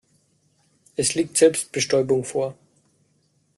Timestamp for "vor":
2.23-2.57